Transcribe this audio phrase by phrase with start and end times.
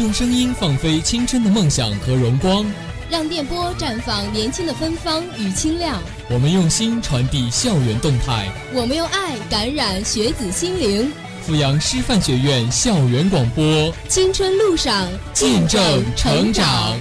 [0.00, 2.64] 用声音放飞青春的梦想和荣光，
[3.10, 6.00] 让电波绽放年轻的芬芳与清亮。
[6.30, 11.12] 我们用心传递校园动态，我们用爱感染学子心灵。
[11.44, 16.98] 阜阳师范学院校园广播，青春路上见证成长。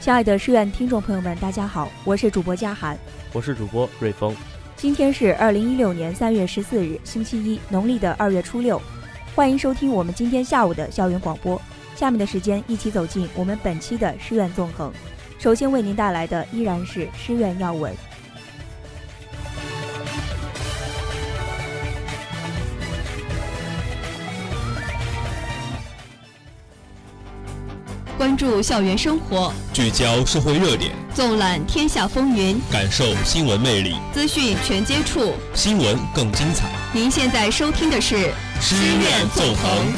[0.00, 2.98] 亲爱的师院听众朋友们，大家好，我是主播佳涵，
[3.34, 4.34] 我是主播瑞峰。
[4.74, 8.80] 今天是二零一六年三月十四日，星期一，农历的二月初六。
[9.34, 11.60] 欢迎收听我们今天下午的校园广播。
[11.96, 14.92] 下面的时间，一起走进我们本期的师院纵横。
[15.38, 17.94] 首先为您带来的依然是师院要闻。
[28.18, 36.70] 关注校园生活，聚焦社会热点，纵览天下风云，感受新闻魅力，资讯全接触，新闻更精彩。
[36.92, 38.30] 您现在收听的是
[38.64, 39.92] 师院纵横。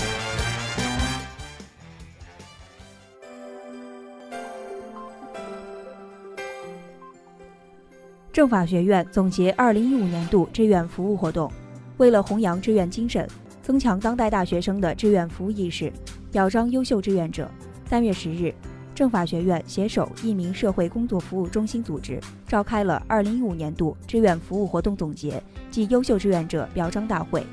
[8.33, 11.53] 政法学院总结二零一五年度志愿服务活动，
[11.99, 13.29] 为了弘扬志愿精神，
[13.63, 15.93] 增强当代大学生的志愿服务意识，
[16.33, 17.51] 表彰优秀志愿者。
[17.85, 18.53] 三月十日，
[18.95, 22.19] 政法学院携手一名社会工作服务中心组织，
[22.49, 25.41] 召开了二零一五年度志愿服务活动总结
[25.71, 27.47] 暨优秀志愿者表彰大会，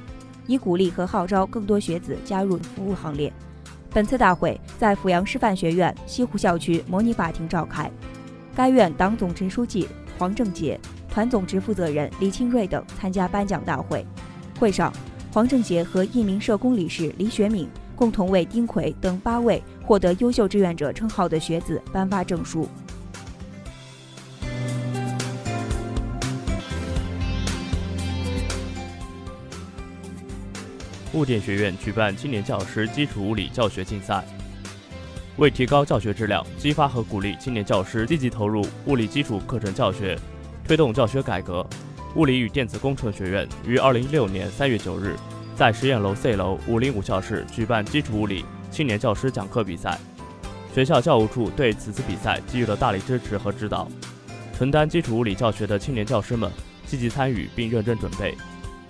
[0.52, 3.32] 以鼓励和号召更多学子加入服务行列。
[3.94, 7.90] 本次大会在阜阳师范学院西湖校区模拟法庭召开，
[8.54, 10.78] 该院党总支书记黄正杰、
[11.10, 14.06] 团总支负责人李清瑞等参加颁奖大会。
[14.60, 14.92] 会上，
[15.32, 17.70] 黄正杰和一名社工理事李学敏。
[17.94, 22.68] 共同为丁奎等八位获得优秀志愿者称号的学子颁发证书。
[31.14, 34.24] 物电学院举办青年教师基础物理教学竞赛，
[35.36, 40.18] 为提高教学质量，激发和鼓励青年教师积极投入物理基础课程教学，
[40.66, 41.68] 推动教学改革，
[42.16, 45.16] 物理与电子工程学院于二零一六年三月九日。
[45.54, 50.00] 在实验楼 C 楼五零五教室举办基础物理青年教师讲课比赛，
[50.74, 53.88] 学校教务处对此次比赛给予了大力支持和指导。
[54.58, 56.50] 承担基础物理教学的青年教师们
[56.86, 58.36] 积极参与并认真准备。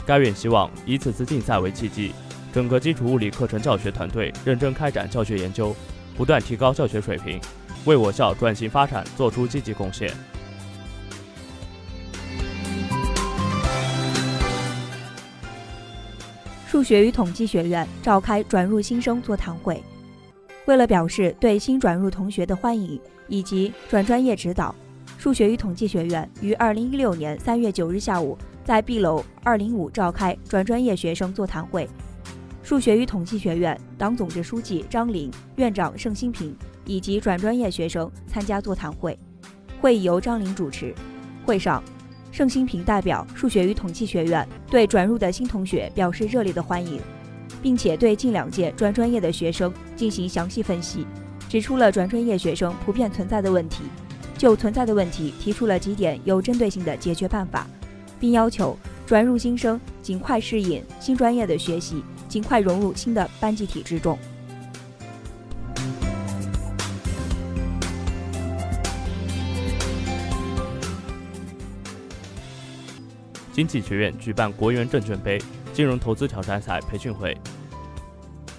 [0.06, 2.12] 该院希望以此次竞赛为契机，
[2.52, 5.76] 整个基础物理课程教学团队认真开展教学研究，
[6.18, 7.40] 不断提高教学水平，
[7.86, 10.12] 为我校转型发展做出积极贡献。
[16.68, 19.84] 数学与统计学院召开转入新生座谈会，
[20.66, 24.74] 为了表示对新转入同学的欢迎以及转专业指导，
[25.22, 31.88] 数学与统计学院于二零一六年三月九日下午在 B 楼二零五召开转专业学生座谈会。
[32.64, 39.16] 数学与统计学院党总支书记张林、院长盛新平以及转专业学生参加座谈会，
[39.80, 40.92] 会议由张林主持。
[41.46, 41.84] 会上。
[42.32, 47.00] 盛新平代表数学与统计学院对转入的新同学表示热烈的欢迎，
[47.62, 51.06] 并且对近两届转专业的学生进行详细分析，
[51.48, 53.84] 指出了转专业学生普遍存在的问题，
[54.38, 57.68] 就存在的问题提出了几点有针对性的解决办法，
[58.20, 64.18] 并要求转入新生尽快适应新专业的学习，尽快融入新的班级体制中。
[73.54, 75.38] 经济学院举办国元证券杯
[75.74, 77.38] 金融投资挑战赛培训会，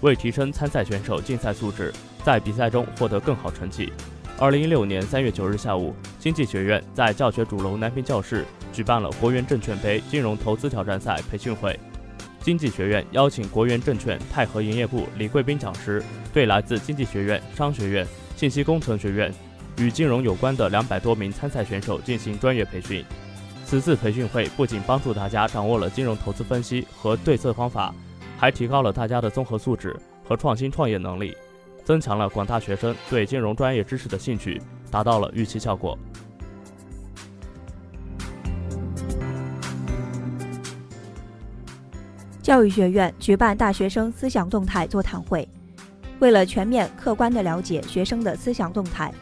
[0.02, 3.90] 为提升参赛选手竞赛素质，在比赛中获得更好成绩。
[4.42, 11.78] 二零一六年三月九日下午，经济学院在教学主楼南平教室举办了国元证券杯金融投资挑战赛培训会。
[12.40, 16.02] 经济学院邀请国元证券泰和营业部李贵斌讲师，
[16.32, 18.04] 对来自经济学院、商学院、
[18.34, 19.32] 信息工程学院
[19.78, 23.04] 与金融有关的两百多名参赛选手进行专业培训。
[23.64, 27.94] 此次培训会不仅帮助大家掌握了金融投资分析和对策方法，
[28.36, 31.32] 还提高了大家的综合素质和创新创业能力，
[31.84, 35.98] 增强了广大学生对金融专业知识的兴趣，达到了预期效果。
[42.42, 45.48] 教育学院举办大学生思想动态座谈会，
[46.18, 49.12] 为了全面客观地了解学生的思想动态，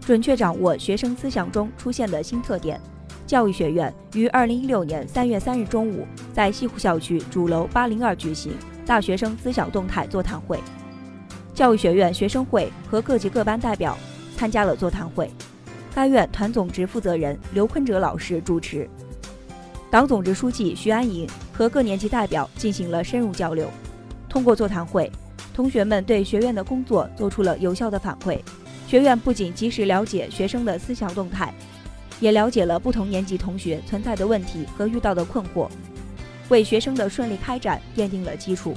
[0.00, 2.80] 准确掌握学生思想中出现的新特点。
[3.26, 8.52] 教育学院于二零一六年三月三日中午在西湖校区主楼八零二举行
[8.86, 10.58] 大学生思想动态座谈会。
[11.56, 13.96] 教育学院学生会和各级各班代表
[14.36, 15.30] 参加了座谈会。
[15.94, 18.86] 该院团总支负责人刘坤哲老师主持，
[19.90, 23.70] 党总支书记徐安莹和各年级代表进行了深入交流。
[24.28, 25.10] 通过座谈会，
[25.54, 28.38] 同学们对学院的工作做出了有效的反馈。
[28.86, 31.54] 学院不仅及时了解学生的思想动态，
[32.20, 35.70] 也了解了不同年级同学存在的问题和遇到的困惑，
[36.50, 38.74] 为学生的顺利开展奠定了基础。